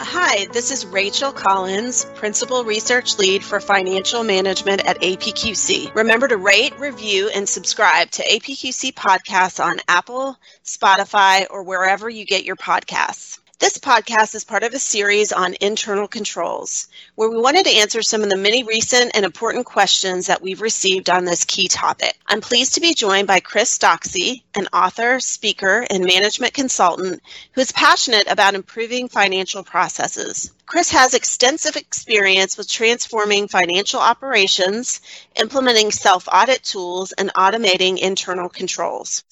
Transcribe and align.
Hi, 0.00 0.46
this 0.46 0.72
is 0.72 0.84
Rachel 0.84 1.30
Collins, 1.30 2.04
Principal 2.16 2.64
Research 2.64 3.16
Lead 3.16 3.44
for 3.44 3.60
Financial 3.60 4.24
Management 4.24 4.84
at 4.84 5.00
APQC. 5.00 5.94
Remember 5.94 6.26
to 6.26 6.36
rate, 6.36 6.76
review, 6.80 7.28
and 7.28 7.48
subscribe 7.48 8.10
to 8.10 8.24
APQC 8.24 8.92
podcasts 8.92 9.64
on 9.64 9.78
Apple, 9.86 10.36
Spotify, 10.64 11.46
or 11.48 11.62
wherever 11.62 12.10
you 12.10 12.24
get 12.24 12.44
your 12.44 12.56
podcasts. 12.56 13.38
This 13.64 13.78
podcast 13.78 14.34
is 14.34 14.44
part 14.44 14.62
of 14.62 14.74
a 14.74 14.78
series 14.78 15.32
on 15.32 15.56
internal 15.58 16.06
controls, 16.06 16.86
where 17.14 17.30
we 17.30 17.40
wanted 17.40 17.64
to 17.64 17.76
answer 17.76 18.02
some 18.02 18.22
of 18.22 18.28
the 18.28 18.36
many 18.36 18.62
recent 18.62 19.12
and 19.14 19.24
important 19.24 19.64
questions 19.64 20.26
that 20.26 20.42
we've 20.42 20.60
received 20.60 21.08
on 21.08 21.24
this 21.24 21.46
key 21.46 21.68
topic. 21.68 22.14
I'm 22.26 22.42
pleased 22.42 22.74
to 22.74 22.82
be 22.82 22.92
joined 22.92 23.26
by 23.26 23.40
Chris 23.40 23.78
Doxey, 23.78 24.42
an 24.54 24.66
author, 24.74 25.18
speaker, 25.18 25.86
and 25.88 26.04
management 26.04 26.52
consultant 26.52 27.22
who 27.52 27.62
is 27.62 27.72
passionate 27.72 28.30
about 28.30 28.54
improving 28.54 29.08
financial 29.08 29.62
processes. 29.62 30.52
Chris 30.66 30.90
has 30.90 31.14
extensive 31.14 31.76
experience 31.76 32.58
with 32.58 32.68
transforming 32.68 33.48
financial 33.48 34.00
operations, 34.00 35.00
implementing 35.36 35.90
self 35.90 36.28
audit 36.30 36.62
tools, 36.62 37.12
and 37.12 37.32
automating 37.32 37.96
internal 37.96 38.50
controls. 38.50 39.24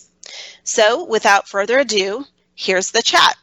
So, 0.64 1.04
without 1.04 1.50
further 1.50 1.80
ado, 1.80 2.24
here's 2.54 2.92
the 2.92 3.02
chat. 3.02 3.36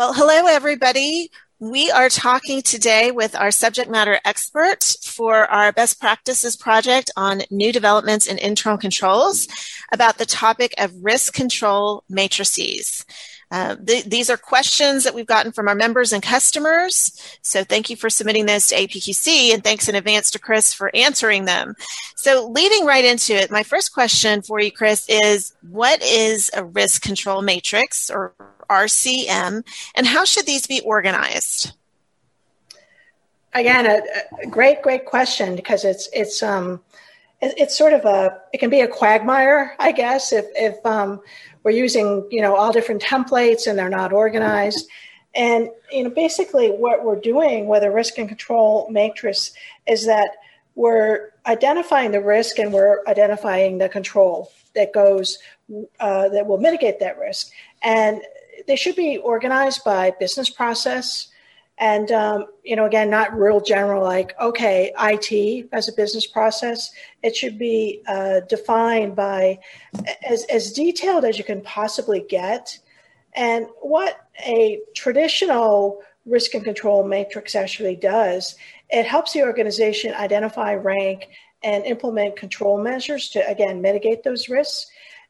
Well, 0.00 0.14
hello, 0.14 0.46
everybody. 0.46 1.30
We 1.58 1.90
are 1.90 2.08
talking 2.08 2.62
today 2.62 3.10
with 3.10 3.36
our 3.36 3.50
subject 3.50 3.90
matter 3.90 4.18
expert 4.24 4.82
for 5.02 5.44
our 5.50 5.72
best 5.72 6.00
practices 6.00 6.56
project 6.56 7.10
on 7.18 7.42
new 7.50 7.70
developments 7.70 8.26
in 8.26 8.38
internal 8.38 8.78
controls 8.78 9.46
about 9.92 10.16
the 10.16 10.24
topic 10.24 10.72
of 10.78 10.90
risk 11.02 11.34
control 11.34 12.02
matrices. 12.08 13.04
Uh, 13.50 13.76
th- 13.76 14.04
these 14.04 14.30
are 14.30 14.36
questions 14.36 15.04
that 15.04 15.14
we've 15.14 15.26
gotten 15.26 15.52
from 15.52 15.68
our 15.68 15.74
members 15.74 16.12
and 16.12 16.22
customers. 16.22 17.20
So 17.42 17.64
thank 17.64 17.90
you 17.90 17.96
for 17.96 18.08
submitting 18.08 18.46
those 18.46 18.68
to 18.68 18.76
APQC 18.76 19.52
and 19.52 19.64
thanks 19.64 19.88
in 19.88 19.94
advance 19.94 20.30
to 20.32 20.38
Chris 20.38 20.72
for 20.72 20.90
answering 20.94 21.46
them. 21.46 21.74
So 22.14 22.48
leading 22.48 22.86
right 22.86 23.04
into 23.04 23.34
it, 23.34 23.50
my 23.50 23.62
first 23.62 23.92
question 23.92 24.42
for 24.42 24.60
you, 24.60 24.70
Chris, 24.70 25.06
is 25.08 25.52
what 25.68 26.02
is 26.02 26.50
a 26.54 26.64
risk 26.64 27.02
control 27.02 27.42
matrix 27.42 28.10
or 28.10 28.34
RCM, 28.70 29.66
and 29.96 30.06
how 30.06 30.24
should 30.24 30.46
these 30.46 30.66
be 30.66 30.80
organized? 30.82 31.72
Again, 33.52 33.84
a, 33.84 34.00
a 34.44 34.46
great, 34.46 34.80
great 34.80 35.06
question 35.06 35.56
because 35.56 35.84
it's 35.84 36.08
it's 36.12 36.40
um 36.40 36.80
it, 37.40 37.54
it's 37.56 37.76
sort 37.76 37.92
of 37.92 38.04
a 38.04 38.40
it 38.52 38.58
can 38.58 38.70
be 38.70 38.80
a 38.80 38.88
quagmire, 38.88 39.76
I 39.78 39.92
guess, 39.92 40.32
if 40.32 40.46
if 40.54 40.84
um, 40.84 41.20
we're 41.62 41.72
using 41.72 42.26
you 42.30 42.40
know 42.40 42.54
all 42.54 42.72
different 42.72 43.02
templates 43.02 43.66
and 43.66 43.78
they're 43.78 43.88
not 43.88 44.12
organized. 44.12 44.88
And 45.34 45.68
you 45.92 46.04
know, 46.04 46.10
basically, 46.10 46.68
what 46.68 47.04
we're 47.04 47.20
doing 47.20 47.66
with 47.66 47.82
a 47.82 47.90
risk 47.90 48.18
and 48.18 48.28
control 48.28 48.88
matrix 48.90 49.52
is 49.86 50.06
that 50.06 50.30
we're 50.74 51.30
identifying 51.46 52.12
the 52.12 52.20
risk 52.20 52.58
and 52.58 52.72
we're 52.72 53.04
identifying 53.06 53.78
the 53.78 53.88
control 53.88 54.50
that 54.74 54.92
goes 54.92 55.38
uh, 56.00 56.28
that 56.28 56.46
will 56.46 56.58
mitigate 56.58 57.00
that 57.00 57.18
risk. 57.18 57.50
And 57.82 58.22
they 58.66 58.76
should 58.76 58.96
be 58.96 59.18
organized 59.18 59.84
by 59.84 60.12
business 60.18 60.50
process 60.50 61.28
and 61.80 62.12
um, 62.12 62.46
you 62.62 62.76
know 62.76 62.84
again 62.84 63.10
not 63.10 63.36
real 63.36 63.60
general 63.60 64.04
like 64.04 64.38
okay 64.40 64.92
it 64.96 65.68
as 65.72 65.88
a 65.88 65.92
business 65.92 66.26
process 66.26 66.90
it 67.22 67.34
should 67.34 67.58
be 67.58 68.02
uh, 68.06 68.40
defined 68.48 69.16
by 69.16 69.58
as, 70.28 70.44
as 70.44 70.72
detailed 70.72 71.24
as 71.24 71.38
you 71.38 71.44
can 71.44 71.60
possibly 71.62 72.24
get 72.28 72.78
and 73.34 73.66
what 73.80 74.28
a 74.46 74.80
traditional 74.94 76.00
risk 76.26 76.54
and 76.54 76.64
control 76.64 77.02
matrix 77.02 77.54
actually 77.54 77.96
does 77.96 78.54
it 78.90 79.06
helps 79.06 79.32
the 79.32 79.42
organization 79.42 80.14
identify 80.14 80.74
rank 80.74 81.28
and 81.62 81.84
implement 81.84 82.36
control 82.36 82.80
measures 82.80 83.28
to 83.30 83.46
again 83.48 83.80
mitigate 83.80 84.22
those 84.22 84.48
risks 84.48 84.86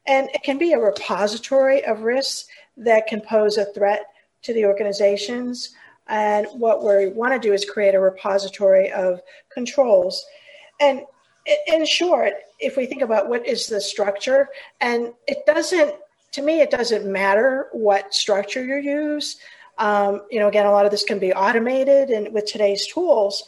and 0.07 0.29
it 0.33 0.43
can 0.43 0.57
be 0.57 0.73
a 0.73 0.79
repository 0.79 1.83
of 1.85 2.01
risks 2.01 2.47
that 2.77 3.07
can 3.07 3.21
pose 3.21 3.57
a 3.57 3.65
threat 3.65 4.05
to 4.43 4.53
the 4.53 4.65
organizations. 4.65 5.75
And 6.07 6.47
what 6.53 6.83
we 6.83 7.07
want 7.07 7.33
to 7.33 7.39
do 7.39 7.53
is 7.53 7.63
create 7.63 7.95
a 7.95 7.99
repository 7.99 8.91
of 8.91 9.21
controls. 9.53 10.25
And 10.79 11.01
in 11.67 11.85
short, 11.85 12.33
if 12.59 12.77
we 12.77 12.85
think 12.85 13.01
about 13.01 13.29
what 13.29 13.45
is 13.47 13.67
the 13.67 13.81
structure, 13.81 14.49
and 14.79 15.13
it 15.27 15.45
doesn't, 15.45 15.95
to 16.33 16.41
me, 16.41 16.61
it 16.61 16.71
doesn't 16.71 17.05
matter 17.05 17.69
what 17.71 18.13
structure 18.13 18.63
you 18.63 18.75
use. 18.77 19.37
Um, 19.77 20.21
you 20.29 20.39
know, 20.39 20.47
again, 20.47 20.65
a 20.65 20.71
lot 20.71 20.85
of 20.85 20.91
this 20.91 21.03
can 21.03 21.19
be 21.19 21.33
automated 21.33 22.09
and 22.09 22.33
with 22.33 22.45
today's 22.45 22.85
tools. 22.87 23.43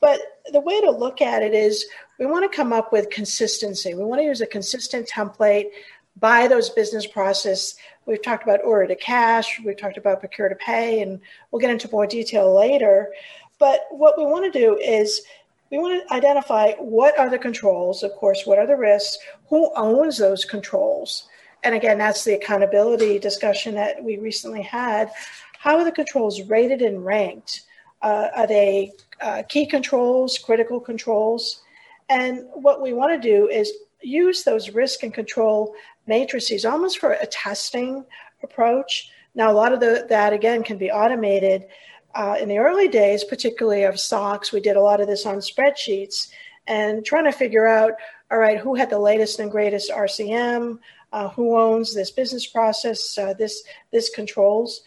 But 0.00 0.20
the 0.52 0.60
way 0.60 0.80
to 0.80 0.90
look 0.90 1.22
at 1.22 1.42
it 1.42 1.54
is 1.54 1.86
we 2.18 2.26
want 2.26 2.50
to 2.50 2.56
come 2.56 2.72
up 2.72 2.92
with 2.92 3.10
consistency. 3.10 3.94
We 3.94 4.04
want 4.04 4.20
to 4.20 4.26
use 4.26 4.40
a 4.40 4.46
consistent 4.46 5.08
template 5.08 5.70
by 6.16 6.46
those 6.46 6.70
business 6.70 7.06
process 7.06 7.74
We've 8.06 8.22
talked 8.22 8.42
about 8.42 8.64
order 8.64 8.86
to 8.88 8.96
cash, 8.96 9.60
we've 9.64 9.76
talked 9.76 9.96
about 9.96 10.20
procure 10.20 10.48
to 10.48 10.54
pay, 10.56 11.02
and 11.02 11.20
we'll 11.50 11.60
get 11.60 11.70
into 11.70 11.90
more 11.90 12.06
detail 12.06 12.54
later. 12.54 13.12
But 13.58 13.86
what 13.90 14.18
we 14.18 14.24
want 14.24 14.52
to 14.52 14.58
do 14.58 14.76
is 14.78 15.22
we 15.70 15.78
want 15.78 16.06
to 16.06 16.14
identify 16.14 16.72
what 16.72 17.18
are 17.18 17.30
the 17.30 17.38
controls, 17.38 18.02
of 18.02 18.12
course, 18.12 18.44
what 18.44 18.58
are 18.58 18.66
the 18.66 18.76
risks, 18.76 19.18
who 19.48 19.70
owns 19.76 20.18
those 20.18 20.44
controls. 20.44 21.28
And 21.62 21.74
again, 21.74 21.96
that's 21.96 22.24
the 22.24 22.34
accountability 22.34 23.18
discussion 23.18 23.74
that 23.76 24.02
we 24.02 24.18
recently 24.18 24.62
had. 24.62 25.10
How 25.58 25.78
are 25.78 25.84
the 25.84 25.92
controls 25.92 26.42
rated 26.42 26.82
and 26.82 27.04
ranked? 27.04 27.62
Uh, 28.02 28.28
are 28.34 28.46
they 28.48 28.92
uh, 29.20 29.44
key 29.48 29.64
controls, 29.64 30.38
critical 30.38 30.80
controls? 30.80 31.62
And 32.08 32.44
what 32.52 32.82
we 32.82 32.92
want 32.92 33.12
to 33.12 33.28
do 33.28 33.48
is 33.48 33.72
use 34.02 34.42
those 34.42 34.70
risk 34.70 35.04
and 35.04 35.14
control 35.14 35.74
matrices 36.06 36.64
almost 36.64 36.98
for 36.98 37.12
a 37.12 37.26
testing 37.26 38.04
approach. 38.42 39.10
Now, 39.34 39.50
a 39.50 39.54
lot 39.54 39.72
of 39.72 39.80
the, 39.80 40.06
that 40.08 40.32
again 40.32 40.62
can 40.62 40.78
be 40.78 40.90
automated. 40.90 41.66
Uh, 42.14 42.36
in 42.40 42.48
the 42.48 42.58
early 42.58 42.88
days, 42.88 43.24
particularly 43.24 43.84
of 43.84 43.98
SOX, 43.98 44.52
we 44.52 44.60
did 44.60 44.76
a 44.76 44.82
lot 44.82 45.00
of 45.00 45.06
this 45.06 45.24
on 45.24 45.36
spreadsheets 45.36 46.28
and 46.66 47.04
trying 47.04 47.24
to 47.24 47.32
figure 47.32 47.66
out, 47.66 47.92
all 48.30 48.38
right, 48.38 48.58
who 48.58 48.74
had 48.74 48.90
the 48.90 48.98
latest 48.98 49.38
and 49.38 49.50
greatest 49.50 49.90
RCM, 49.90 50.78
uh, 51.12 51.28
who 51.30 51.56
owns 51.56 51.94
this 51.94 52.10
business 52.10 52.46
process, 52.46 53.16
uh, 53.18 53.34
this 53.34 53.62
this 53.90 54.10
controls. 54.10 54.82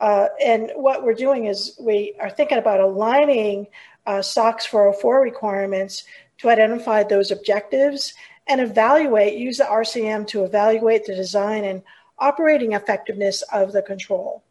Uh, 0.00 0.28
and 0.44 0.70
what 0.74 1.02
we're 1.02 1.14
doing 1.14 1.46
is 1.46 1.76
we 1.80 2.14
are 2.20 2.30
thinking 2.30 2.58
about 2.58 2.80
aligning 2.80 3.66
uh, 4.06 4.20
SOX 4.22 4.66
404 4.66 5.20
requirements 5.20 6.04
to 6.38 6.50
identify 6.50 7.02
those 7.02 7.30
objectives 7.30 8.12
and 8.48 8.60
evaluate, 8.60 9.38
use 9.38 9.58
the 9.58 9.64
RCM 9.64 10.26
to 10.28 10.44
evaluate 10.44 11.04
the 11.04 11.14
design 11.14 11.64
and 11.64 11.82
operating 12.18 12.72
effectiveness 12.72 13.42
of 13.52 13.72
the 13.72 13.82
control. 13.82 14.42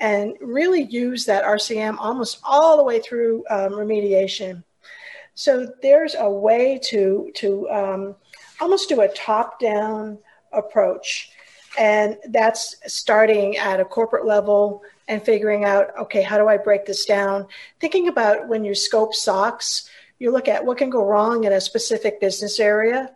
And 0.00 0.34
really 0.40 0.82
use 0.82 1.24
that 1.26 1.44
RCM 1.44 1.96
almost 1.98 2.40
all 2.42 2.76
the 2.76 2.82
way 2.82 3.00
through 3.00 3.44
um, 3.48 3.72
remediation. 3.72 4.64
So 5.34 5.72
there's 5.82 6.16
a 6.18 6.28
way 6.28 6.80
to, 6.84 7.30
to 7.34 7.70
um, 7.70 8.16
almost 8.60 8.88
do 8.88 9.00
a 9.02 9.08
top 9.08 9.60
down 9.60 10.18
approach. 10.52 11.30
And 11.78 12.18
that's 12.28 12.76
starting 12.86 13.56
at 13.56 13.80
a 13.80 13.84
corporate 13.84 14.26
level 14.26 14.82
and 15.08 15.22
figuring 15.22 15.64
out 15.64 15.96
okay, 15.98 16.22
how 16.22 16.38
do 16.38 16.48
I 16.48 16.56
break 16.56 16.86
this 16.86 17.04
down? 17.04 17.46
Thinking 17.80 18.08
about 18.08 18.48
when 18.48 18.64
you 18.64 18.74
scope 18.74 19.14
SOX, 19.14 19.88
you 20.18 20.30
look 20.30 20.48
at 20.48 20.64
what 20.64 20.78
can 20.78 20.90
go 20.90 21.04
wrong 21.04 21.44
in 21.44 21.52
a 21.52 21.60
specific 21.60 22.20
business 22.20 22.58
area 22.60 23.10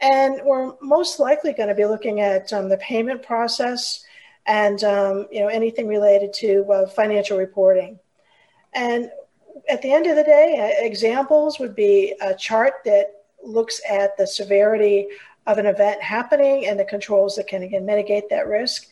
and 0.00 0.40
we're 0.44 0.74
most 0.80 1.18
likely 1.18 1.52
going 1.52 1.68
to 1.68 1.74
be 1.74 1.86
looking 1.86 2.20
at 2.20 2.52
um, 2.52 2.68
the 2.68 2.76
payment 2.78 3.22
process 3.22 4.04
and 4.46 4.82
um, 4.84 5.26
you 5.30 5.40
know 5.40 5.48
anything 5.48 5.88
related 5.88 6.32
to 6.32 6.64
uh, 6.72 6.88
financial 6.88 7.38
reporting. 7.38 7.98
And 8.74 9.10
at 9.68 9.82
the 9.82 9.92
end 9.92 10.06
of 10.06 10.16
the 10.16 10.24
day, 10.24 10.56
uh, 10.58 10.84
examples 10.86 11.58
would 11.58 11.74
be 11.74 12.14
a 12.20 12.34
chart 12.34 12.74
that 12.84 13.24
looks 13.42 13.80
at 13.88 14.16
the 14.16 14.26
severity 14.26 15.08
of 15.46 15.58
an 15.58 15.66
event 15.66 16.02
happening 16.02 16.66
and 16.66 16.78
the 16.78 16.84
controls 16.84 17.36
that 17.36 17.46
can 17.46 17.62
again 17.62 17.86
mitigate 17.86 18.28
that 18.30 18.46
risk. 18.46 18.86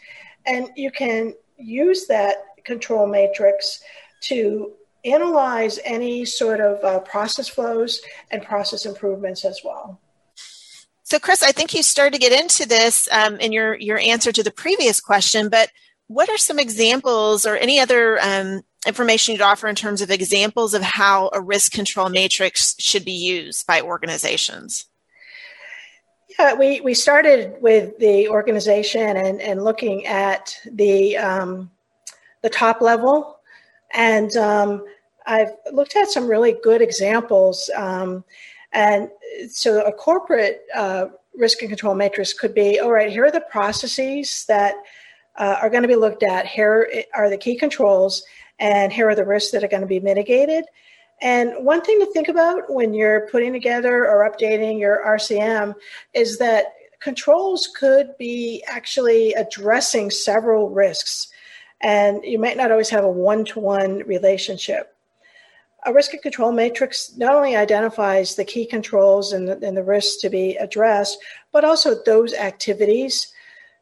And 0.46 0.70
you 0.76 0.90
can 0.90 1.34
use 1.56 2.06
that 2.06 2.36
control 2.64 3.06
matrix 3.06 3.82
to 4.22 4.72
analyze 5.04 5.78
any 5.84 6.24
sort 6.24 6.60
of 6.60 6.82
uh, 6.82 7.00
process 7.00 7.48
flows 7.48 8.00
and 8.30 8.42
process 8.42 8.86
improvements 8.86 9.44
as 9.44 9.60
well. 9.64 10.00
So, 11.08 11.20
Chris, 11.20 11.40
I 11.40 11.52
think 11.52 11.72
you 11.72 11.84
started 11.84 12.14
to 12.14 12.18
get 12.18 12.32
into 12.32 12.66
this 12.66 13.08
um, 13.12 13.36
in 13.36 13.52
your 13.52 13.76
your 13.78 13.96
answer 13.96 14.32
to 14.32 14.42
the 14.42 14.50
previous 14.50 15.00
question, 15.00 15.48
but 15.48 15.70
what 16.08 16.28
are 16.28 16.36
some 16.36 16.58
examples 16.58 17.46
or 17.46 17.56
any 17.56 17.78
other 17.78 18.18
um, 18.20 18.62
information 18.88 19.32
you'd 19.32 19.40
offer 19.40 19.68
in 19.68 19.76
terms 19.76 20.02
of 20.02 20.10
examples 20.10 20.74
of 20.74 20.82
how 20.82 21.30
a 21.32 21.40
risk 21.40 21.70
control 21.70 22.08
matrix 22.08 22.74
should 22.80 23.04
be 23.04 23.12
used 23.12 23.68
by 23.68 23.80
organizations? 23.80 24.86
Yeah, 26.36 26.54
we, 26.54 26.80
we 26.80 26.92
started 26.92 27.54
with 27.62 27.96
the 28.00 28.28
organization 28.28 29.16
and, 29.16 29.40
and 29.40 29.62
looking 29.62 30.06
at 30.06 30.56
the 30.68 31.18
um, 31.18 31.70
the 32.42 32.50
top 32.50 32.80
level 32.80 33.38
And 33.94 34.36
um, 34.36 34.84
I've 35.24 35.52
looked 35.72 35.94
at 35.94 36.08
some 36.08 36.26
really 36.26 36.56
good 36.64 36.82
examples. 36.82 37.70
Um, 37.76 38.24
and 38.72 39.08
so 39.50 39.84
a 39.84 39.92
corporate 39.92 40.62
uh, 40.74 41.06
risk 41.36 41.60
and 41.60 41.68
control 41.68 41.94
matrix 41.94 42.32
could 42.32 42.54
be 42.54 42.80
all 42.80 42.92
right, 42.92 43.10
here 43.10 43.24
are 43.24 43.30
the 43.30 43.40
processes 43.40 44.44
that 44.48 44.74
uh, 45.36 45.58
are 45.60 45.70
going 45.70 45.82
to 45.82 45.88
be 45.88 45.96
looked 45.96 46.22
at. 46.22 46.46
Here 46.46 46.88
are 47.14 47.30
the 47.30 47.36
key 47.36 47.56
controls, 47.56 48.24
and 48.58 48.92
here 48.92 49.08
are 49.08 49.14
the 49.14 49.24
risks 49.24 49.52
that 49.52 49.62
are 49.62 49.68
going 49.68 49.82
to 49.82 49.86
be 49.86 50.00
mitigated. 50.00 50.64
And 51.22 51.52
one 51.64 51.82
thing 51.82 51.98
to 52.00 52.06
think 52.06 52.28
about 52.28 52.70
when 52.70 52.92
you're 52.92 53.28
putting 53.28 53.52
together 53.52 54.06
or 54.06 54.30
updating 54.30 54.78
your 54.78 55.02
RCM 55.06 55.74
is 56.12 56.38
that 56.38 56.74
controls 57.00 57.68
could 57.68 58.16
be 58.18 58.62
actually 58.66 59.32
addressing 59.34 60.10
several 60.10 60.70
risks, 60.70 61.28
and 61.80 62.22
you 62.24 62.38
might 62.38 62.56
not 62.56 62.70
always 62.70 62.90
have 62.90 63.04
a 63.04 63.10
one 63.10 63.44
to 63.46 63.60
one 63.60 63.98
relationship. 64.00 64.95
A 65.86 65.92
risk 65.92 66.12
and 66.12 66.22
control 66.22 66.52
matrix 66.52 67.16
not 67.16 67.34
only 67.34 67.56
identifies 67.56 68.34
the 68.34 68.44
key 68.44 68.66
controls 68.66 69.32
and 69.32 69.48
the, 69.48 69.66
and 69.66 69.76
the 69.76 69.84
risks 69.84 70.20
to 70.22 70.28
be 70.28 70.56
addressed, 70.56 71.18
but 71.52 71.64
also 71.64 72.02
those 72.02 72.34
activities. 72.34 73.32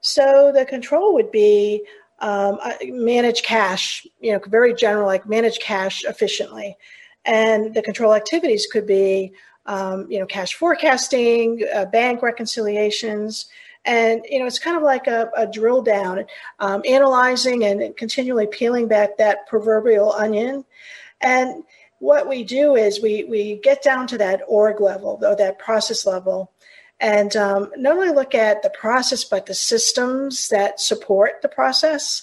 So 0.00 0.52
the 0.54 0.66
control 0.66 1.14
would 1.14 1.32
be 1.32 1.84
um, 2.20 2.58
uh, 2.62 2.74
manage 2.82 3.42
cash, 3.42 4.06
you 4.20 4.32
know, 4.32 4.40
very 4.46 4.74
general, 4.74 5.06
like 5.06 5.26
manage 5.26 5.58
cash 5.60 6.04
efficiently. 6.04 6.76
And 7.24 7.74
the 7.74 7.82
control 7.82 8.14
activities 8.14 8.66
could 8.70 8.86
be 8.86 9.32
um, 9.66 10.06
you 10.10 10.18
know, 10.18 10.26
cash 10.26 10.54
forecasting, 10.54 11.64
uh, 11.74 11.86
bank 11.86 12.22
reconciliations, 12.22 13.46
and 13.84 14.22
you 14.28 14.38
know, 14.38 14.46
it's 14.46 14.58
kind 14.58 14.76
of 14.76 14.82
like 14.82 15.06
a, 15.06 15.30
a 15.36 15.46
drill 15.46 15.82
down, 15.82 16.24
um, 16.58 16.82
analyzing 16.88 17.64
and 17.64 17.96
continually 17.96 18.46
peeling 18.46 18.88
back 18.88 19.16
that 19.18 19.46
proverbial 19.46 20.12
onion. 20.12 20.64
And 21.20 21.64
what 22.04 22.28
we 22.28 22.44
do 22.44 22.76
is 22.76 23.00
we 23.00 23.24
we 23.24 23.56
get 23.62 23.82
down 23.82 24.06
to 24.06 24.18
that 24.18 24.42
org 24.46 24.78
level, 24.78 25.18
or 25.24 25.34
that 25.36 25.58
process 25.58 26.04
level, 26.04 26.52
and 27.00 27.34
um, 27.34 27.70
not 27.78 27.96
only 27.96 28.10
look 28.10 28.34
at 28.34 28.62
the 28.62 28.68
process 28.70 29.24
but 29.24 29.46
the 29.46 29.54
systems 29.54 30.48
that 30.50 30.78
support 30.78 31.40
the 31.40 31.48
process. 31.48 32.22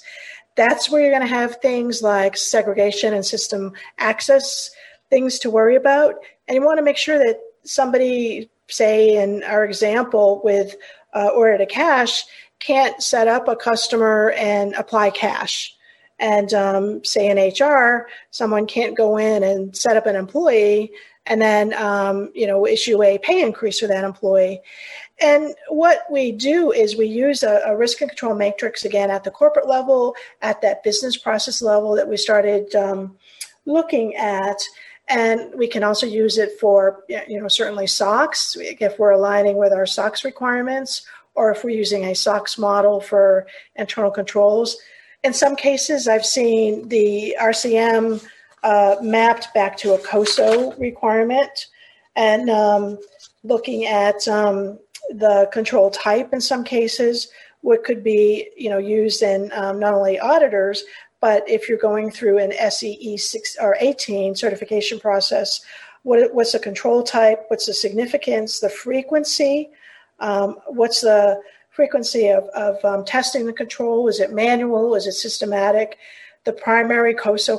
That's 0.56 0.88
where 0.88 1.02
you're 1.02 1.18
going 1.18 1.28
to 1.28 1.28
have 1.42 1.62
things 1.62 2.04
like 2.04 2.38
segregation 2.38 3.14
and 3.14 3.26
system 3.26 3.72
access 3.98 4.70
things 5.10 5.40
to 5.40 5.50
worry 5.50 5.78
about. 5.78 6.16
And 6.48 6.56
you 6.56 6.62
want 6.64 6.78
to 6.78 6.84
make 6.84 6.98
sure 6.98 7.18
that 7.18 7.40
somebody, 7.64 8.52
say 8.68 9.16
in 9.16 9.42
our 9.44 9.64
example 9.64 10.42
with 10.44 10.76
uh, 11.14 11.30
order 11.34 11.58
to 11.58 11.66
cash, 11.66 12.26
can't 12.60 13.02
set 13.02 13.28
up 13.28 13.48
a 13.48 13.56
customer 13.56 14.32
and 14.38 14.76
apply 14.76 15.10
cash. 15.12 15.76
And 16.22 16.54
um, 16.54 17.04
say 17.04 17.28
in 17.28 17.38
HR, 17.38 18.08
someone 18.30 18.66
can't 18.68 18.96
go 18.96 19.18
in 19.18 19.44
and 19.44 19.76
set 19.76 19.98
up 19.98 20.06
an 20.06 20.16
employee 20.16 20.94
and 21.26 21.42
then 21.42 21.74
um, 21.74 22.32
you 22.34 22.48
know 22.48 22.66
issue 22.66 23.02
a 23.04 23.18
pay 23.20 23.42
increase 23.42 23.80
for 23.80 23.88
that 23.88 24.04
employee. 24.04 24.62
And 25.20 25.54
what 25.70 26.06
we 26.10 26.32
do 26.32 26.72
is 26.72 26.96
we 26.96 27.06
use 27.06 27.44
a, 27.44 27.62
a, 27.66 27.78
risk 27.78 28.02
and 28.02 28.10
control 28.10 28.34
matrix 28.34 28.86
again 28.86 29.12
at 29.12 29.24
the 29.24 29.30
corporate 29.30 29.68
level, 29.68 30.16
at 30.42 30.62
that 30.62 30.84
business 30.84 31.16
process 31.16 31.62
level 31.62 31.96
that 31.96 32.10
we 32.10 32.18
started 32.18 32.74
um, 32.74 33.16
looking 33.68 34.16
at, 34.16 34.58
and 35.10 35.54
we 35.54 35.68
can 35.68 35.84
also 35.84 36.08
use 36.08 36.40
it 36.40 36.60
for, 36.60 37.04
you 37.08 37.40
know, 37.40 37.48
certainly 37.48 37.86
SOX 37.86 38.58
if 38.60 38.98
we're 38.98 39.12
aligning 39.12 39.58
with 39.58 39.74
our 39.74 39.86
SOX 39.86 40.26
requirements, 40.26 41.06
or 41.36 41.52
if 41.52 41.64
we're 41.64 41.70
using 41.70 42.06
a 42.06 42.16
SOX 42.16 42.58
model 42.58 43.00
for 43.00 43.46
internal 43.76 44.10
controls. 44.10 44.78
In 45.24 45.34
some 45.34 45.56
cases, 45.56 46.08
I've 46.08 46.26
seen 46.26 46.88
the 46.88 47.36
RCM 47.40 48.26
uh, 48.64 48.96
mapped 49.02 49.54
back 49.54 49.78
to 49.78 49.94
a 49.94 50.00
COSO 50.00 50.74
requirement 50.78 51.68
and 52.16 52.50
um, 52.50 53.00
looking 53.44 53.86
at 53.86 54.28
um, 54.28 54.80
the 55.10 55.50
control 55.52 55.90
type 55.90 56.34
in 56.34 56.42
some 56.42 56.64
cases, 56.64 57.30
what 57.62 57.84
could 57.84 58.04
be 58.04 58.50
you 58.58 58.70
know 58.70 58.80
used 58.80 59.22
in 59.22 59.52
um, 59.54 59.80
not 59.80 59.94
only 59.94 60.20
auditors 60.20 60.84
but 61.22 61.48
if 61.48 61.70
you're 61.70 61.78
going 61.78 62.10
through 62.10 62.40
an 62.40 62.52
SEE 62.72 63.16
six 63.18 63.56
or 63.62 63.78
18 63.80 64.36
certification 64.36 65.00
process, 65.00 65.62
what, 66.02 66.34
what's 66.34 66.52
the 66.52 66.60
control 66.60 67.04
type? 67.04 67.46
What's 67.48 67.68
the 67.68 67.76
significance? 67.76 68.60
The 68.60 68.70
frequency? 68.70 69.70
Um, 70.20 70.58
what's 70.66 71.02
the 71.02 71.40
frequency 71.82 72.28
of, 72.28 72.44
of 72.50 72.86
um, 72.86 73.04
testing 73.04 73.48
the 73.48 73.54
control? 73.64 74.08
Is 74.08 74.20
it 74.20 74.32
manual? 74.32 74.94
Is 74.94 75.08
it 75.08 75.14
systematic? 75.14 75.98
The 76.44 76.54
primary 76.54 77.16
COSO 77.16 77.58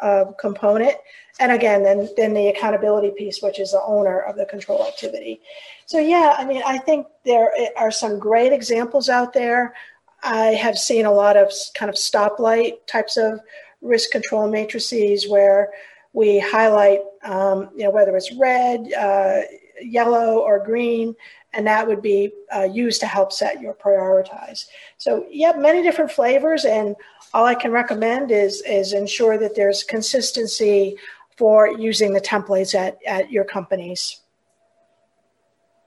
uh, 0.00 0.26
component. 0.38 0.94
And 1.40 1.50
again, 1.50 1.82
then, 1.82 2.08
then 2.16 2.34
the 2.34 2.46
accountability 2.50 3.10
piece, 3.18 3.42
which 3.42 3.58
is 3.58 3.72
the 3.72 3.82
owner 3.82 4.20
of 4.20 4.36
the 4.36 4.46
control 4.46 4.86
activity. 4.86 5.40
So, 5.86 5.98
yeah, 5.98 6.36
I 6.38 6.44
mean, 6.44 6.62
I 6.64 6.78
think 6.78 7.08
there 7.24 7.50
are 7.76 7.90
some 7.90 8.20
great 8.20 8.52
examples 8.52 9.08
out 9.08 9.32
there. 9.32 9.74
I 10.22 10.50
have 10.66 10.78
seen 10.78 11.04
a 11.04 11.12
lot 11.12 11.36
of 11.36 11.50
kind 11.76 11.88
of 11.88 11.96
stoplight 11.96 12.74
types 12.86 13.16
of 13.16 13.40
risk 13.82 14.12
control 14.12 14.48
matrices 14.48 15.28
where 15.28 15.70
we 16.12 16.38
highlight, 16.38 17.00
um, 17.24 17.70
you 17.76 17.82
know, 17.82 17.90
whether 17.90 18.16
it's 18.16 18.32
red, 18.34 18.92
uh, 18.92 19.40
yellow, 19.82 20.38
or 20.38 20.64
green, 20.64 21.16
and 21.54 21.66
that 21.66 21.86
would 21.86 22.02
be 22.02 22.32
uh, 22.54 22.62
used 22.62 23.00
to 23.00 23.06
help 23.06 23.32
set 23.32 23.60
your 23.60 23.74
prioritize. 23.74 24.66
So, 24.98 25.26
yeah, 25.30 25.52
many 25.52 25.82
different 25.82 26.10
flavors, 26.10 26.64
and 26.64 26.96
all 27.32 27.44
I 27.44 27.54
can 27.54 27.70
recommend 27.70 28.30
is 28.30 28.62
is 28.62 28.92
ensure 28.92 29.38
that 29.38 29.56
there's 29.56 29.82
consistency 29.82 30.96
for 31.36 31.68
using 31.68 32.12
the 32.12 32.20
templates 32.20 32.74
at, 32.74 32.98
at 33.06 33.30
your 33.30 33.44
companies. 33.44 34.20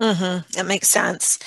Mm-hmm. 0.01 0.51
That 0.51 0.67
makes 0.67 0.89
sense. 0.89 1.39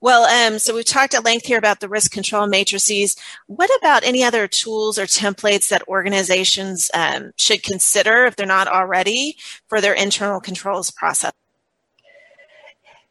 Well, 0.00 0.24
um, 0.24 0.58
so 0.60 0.74
we've 0.74 0.84
talked 0.84 1.14
at 1.14 1.24
length 1.24 1.46
here 1.46 1.58
about 1.58 1.80
the 1.80 1.88
risk 1.88 2.12
control 2.12 2.46
matrices. 2.46 3.16
What 3.46 3.70
about 3.78 4.04
any 4.04 4.22
other 4.22 4.46
tools 4.46 4.98
or 4.98 5.06
templates 5.06 5.70
that 5.70 5.88
organizations 5.88 6.90
um, 6.94 7.32
should 7.36 7.64
consider 7.64 8.26
if 8.26 8.36
they're 8.36 8.46
not 8.46 8.68
already 8.68 9.36
for 9.68 9.80
their 9.80 9.94
internal 9.94 10.40
controls 10.40 10.90
process? 10.90 11.32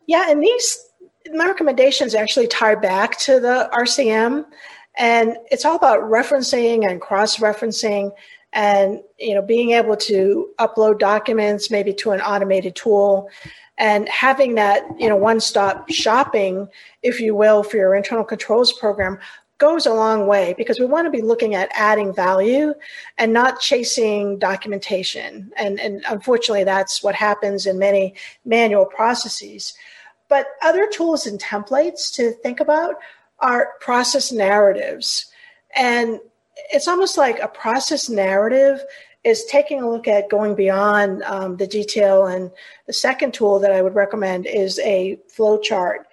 Yeah, 0.07 0.29
and 0.29 0.41
these 0.41 0.79
my 1.33 1.47
recommendations 1.47 2.13
actually 2.13 2.47
tie 2.47 2.75
back 2.75 3.17
to 3.19 3.39
the 3.39 3.69
RCM, 3.73 4.45
and 4.97 5.37
it's 5.51 5.65
all 5.65 5.75
about 5.75 6.01
referencing 6.01 6.89
and 6.89 7.01
cross-referencing 7.01 8.11
and 8.53 9.01
you 9.19 9.35
know 9.35 9.41
being 9.41 9.71
able 9.71 9.97
to 9.97 10.49
upload 10.59 10.99
documents 10.99 11.69
maybe 11.69 11.93
to 11.93 12.11
an 12.11 12.21
automated 12.21 12.75
tool 12.75 13.29
and 13.77 14.07
having 14.07 14.55
that 14.55 14.83
you 14.97 15.09
know 15.09 15.15
one 15.15 15.39
stop 15.39 15.89
shopping 15.89 16.67
if 17.03 17.19
you 17.19 17.35
will 17.35 17.63
for 17.63 17.75
your 17.75 17.93
internal 17.95 18.23
controls 18.23 18.71
program 18.71 19.19
goes 19.57 19.85
a 19.85 19.93
long 19.93 20.27
way 20.27 20.53
because 20.57 20.79
we 20.79 20.85
want 20.85 21.05
to 21.05 21.11
be 21.11 21.21
looking 21.21 21.55
at 21.55 21.69
adding 21.73 22.13
value 22.13 22.73
and 23.17 23.31
not 23.31 23.61
chasing 23.61 24.37
documentation. 24.37 25.51
And 25.55 25.79
and 25.79 26.03
unfortunately 26.09 26.65
that's 26.65 27.01
what 27.01 27.15
happens 27.15 27.65
in 27.65 27.79
many 27.79 28.15
manual 28.43 28.85
processes 28.85 29.73
but 30.29 30.47
other 30.63 30.87
tools 30.87 31.25
and 31.25 31.39
templates 31.39 32.13
to 32.13 32.31
think 32.31 32.59
about 32.59 32.95
are 33.39 33.73
process 33.79 34.31
narratives 34.31 35.25
and 35.75 36.19
it's 36.71 36.87
almost 36.87 37.17
like 37.17 37.39
a 37.39 37.47
process 37.47 38.09
narrative 38.09 38.83
is 39.23 39.43
taking 39.45 39.81
a 39.81 39.89
look 39.89 40.07
at 40.07 40.29
going 40.29 40.55
beyond 40.55 41.23
um, 41.23 41.57
the 41.57 41.67
detail. 41.67 42.27
And 42.27 42.51
the 42.87 42.93
second 42.93 43.33
tool 43.33 43.59
that 43.59 43.71
I 43.71 43.81
would 43.81 43.95
recommend 43.95 44.45
is 44.45 44.79
a 44.79 45.17
flow 45.27 45.59
chart. 45.59 46.07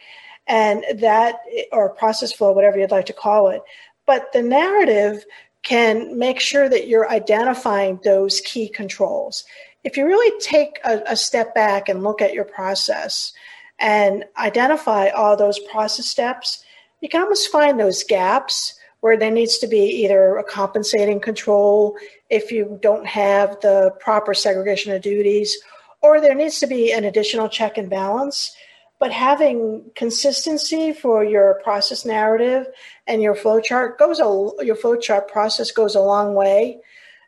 And 0.46 0.84
that, 0.98 1.36
or 1.70 1.90
process 1.90 2.32
flow, 2.32 2.52
whatever 2.52 2.78
you'd 2.78 2.90
like 2.90 3.06
to 3.06 3.12
call 3.12 3.48
it. 3.48 3.62
But 4.06 4.32
the 4.32 4.42
narrative 4.42 5.24
can 5.62 6.18
make 6.18 6.40
sure 6.40 6.68
that 6.68 6.88
you're 6.88 7.08
identifying 7.08 8.00
those 8.02 8.40
key 8.40 8.68
controls. 8.68 9.44
If 9.84 9.96
you 9.96 10.06
really 10.06 10.38
take 10.40 10.80
a, 10.84 11.02
a 11.06 11.16
step 11.16 11.54
back 11.54 11.88
and 11.88 12.02
look 12.02 12.20
at 12.20 12.34
your 12.34 12.44
process 12.44 13.32
and 13.78 14.24
identify 14.38 15.08
all 15.08 15.36
those 15.36 15.58
process 15.58 16.06
steps, 16.06 16.64
you 17.00 17.08
can 17.08 17.22
almost 17.22 17.50
find 17.50 17.78
those 17.78 18.04
gaps 18.04 18.74
where 19.00 19.16
there 19.16 19.30
needs 19.30 19.58
to 19.58 19.66
be 19.66 20.04
either 20.04 20.36
a 20.36 20.44
compensating 20.44 21.18
control 21.18 21.96
if 22.30 22.52
you 22.52 22.78
don't 22.80 23.06
have 23.06 23.60
the 23.60 23.92
proper 23.98 24.32
segregation 24.32 24.92
of 24.92 25.02
duties, 25.02 25.56
or 26.00 26.20
there 26.20 26.34
needs 26.34 26.60
to 26.60 26.66
be 26.68 26.92
an 26.92 27.04
additional 27.04 27.48
check 27.48 27.76
and 27.76 27.90
balance. 27.90 28.56
But 29.00 29.10
having 29.10 29.90
consistency 29.96 30.92
for 30.92 31.24
your 31.24 31.60
process 31.64 32.04
narrative 32.04 32.68
and 33.08 33.20
your 33.20 33.34
flowchart 33.34 33.98
goes 33.98 34.20
a 34.20 34.64
your 34.64 34.76
flowchart 34.76 35.26
process 35.26 35.72
goes 35.72 35.96
a 35.96 36.00
long 36.00 36.34
way, 36.34 36.78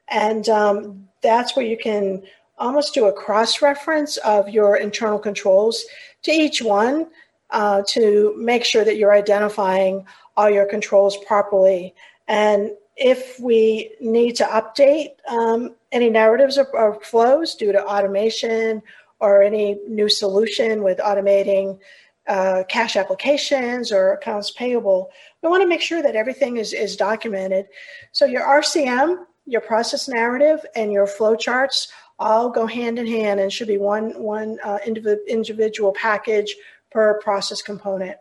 and 0.06 0.48
um, 0.48 1.08
that's 1.20 1.56
where 1.56 1.66
you 1.66 1.76
can 1.76 2.22
almost 2.58 2.94
do 2.94 3.06
a 3.06 3.12
cross 3.12 3.62
reference 3.62 4.16
of 4.18 4.48
your 4.48 4.76
internal 4.76 5.18
controls 5.18 5.84
to 6.22 6.30
each 6.30 6.62
one 6.62 7.08
uh, 7.50 7.82
to 7.88 8.34
make 8.36 8.64
sure 8.64 8.84
that 8.84 8.96
you're 8.96 9.14
identifying 9.14 10.06
all 10.36 10.50
your 10.50 10.66
controls 10.66 11.16
properly. 11.26 11.94
And 12.26 12.72
if 12.96 13.38
we 13.40 13.92
need 14.00 14.36
to 14.36 14.44
update 14.44 15.10
um, 15.28 15.74
any 15.92 16.10
narratives 16.10 16.58
or, 16.58 16.66
or, 16.76 17.00
flows 17.00 17.54
due 17.54 17.72
to 17.72 17.84
automation 17.84 18.82
or 19.20 19.42
any 19.42 19.78
new 19.88 20.08
solution 20.08 20.82
with 20.82 20.98
automating 20.98 21.78
uh, 22.26 22.62
cash 22.68 22.96
applications 22.96 23.92
or 23.92 24.12
accounts 24.12 24.50
payable, 24.52 25.10
we 25.42 25.48
want 25.48 25.62
to 25.62 25.68
make 25.68 25.80
sure 25.80 26.02
that 26.02 26.16
everything 26.16 26.56
is, 26.56 26.72
is 26.72 26.96
documented. 26.96 27.66
So 28.12 28.24
your 28.26 28.42
RCM, 28.42 29.24
your 29.46 29.60
process 29.60 30.08
narrative, 30.08 30.64
and 30.74 30.92
your 30.92 31.06
flow 31.06 31.36
charts 31.36 31.92
all 32.18 32.50
go 32.50 32.66
hand 32.66 32.98
in 32.98 33.06
hand 33.06 33.40
and 33.40 33.52
should 33.52 33.68
be 33.68 33.78
one 33.78 34.10
one 34.20 34.58
uh, 34.62 34.78
indiv- 34.86 35.26
individual 35.26 35.92
package 35.92 36.54
per 36.90 37.20
process 37.20 37.62
component. 37.62 38.16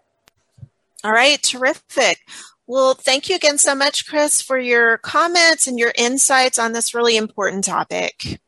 All 1.04 1.12
right, 1.12 1.42
terrific. 1.42 2.20
Well, 2.66 2.94
thank 2.94 3.30
you 3.30 3.36
again 3.36 3.58
so 3.58 3.76
much, 3.76 4.08
Chris, 4.08 4.42
for 4.42 4.58
your 4.58 4.98
comments 4.98 5.68
and 5.68 5.78
your 5.78 5.92
insights 5.98 6.58
on 6.58 6.72
this 6.72 6.94
really 6.94 7.18
important 7.18 7.66
topic. 7.66 8.40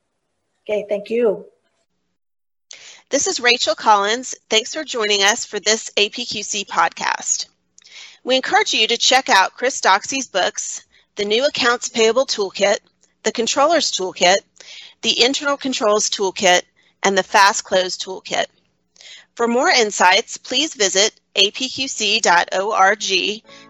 Okay, 0.63 0.85
thank 0.87 1.09
you. 1.09 1.45
This 3.09 3.27
is 3.27 3.39
Rachel 3.39 3.75
Collins. 3.75 4.35
Thanks 4.49 4.73
for 4.73 4.83
joining 4.83 5.21
us 5.21 5.45
for 5.45 5.59
this 5.59 5.91
APQC 5.95 6.65
podcast. 6.65 7.47
We 8.23 8.35
encourage 8.35 8.73
you 8.73 8.87
to 8.87 8.97
check 8.97 9.29
out 9.29 9.53
Chris 9.53 9.79
Doxey's 9.79 10.27
books, 10.27 10.83
The 11.15 11.25
New 11.25 11.45
Accounts 11.45 11.89
Payable 11.89 12.25
Toolkit, 12.25 12.79
The 13.21 13.31
Controller's 13.31 13.91
Toolkit, 13.91 14.37
The 15.05 15.23
Internal 15.23 15.55
Controls 15.55 16.09
Toolkit, 16.09 16.63
and 17.03 17.15
the 17.15 17.21
Fast 17.21 17.63
Close 17.63 17.95
Toolkit. 17.95 18.47
For 19.35 19.47
more 19.47 19.69
insights, 19.69 20.37
please 20.37 20.73
visit 20.73 21.13
apqc.org 21.35 22.23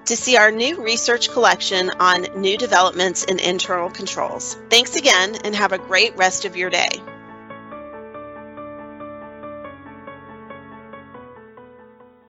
to 0.05 0.15
see 0.15 0.37
our 0.37 0.49
new 0.49 0.81
research 0.81 1.29
collection 1.29 1.89
on 1.99 2.27
new 2.37 2.57
developments 2.57 3.25
in 3.25 3.39
internal 3.39 3.89
controls. 3.89 4.55
Thanks 4.69 4.95
again 4.95 5.35
and 5.43 5.53
have 5.53 5.73
a 5.73 5.77
great 5.77 6.15
rest 6.15 6.45
of 6.45 6.55
your 6.55 6.69
day. 6.69 7.01